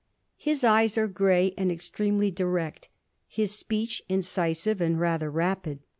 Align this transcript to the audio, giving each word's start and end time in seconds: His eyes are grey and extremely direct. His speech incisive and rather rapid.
His 0.39 0.63
eyes 0.63 0.97
are 0.97 1.07
grey 1.07 1.53
and 1.59 1.71
extremely 1.71 2.31
direct. 2.31 2.89
His 3.27 3.51
speech 3.53 4.01
incisive 4.09 4.81
and 4.81 4.99
rather 4.99 5.29
rapid. 5.29 5.77